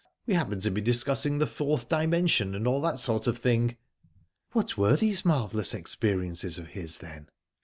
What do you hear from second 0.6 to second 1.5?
to be discussing the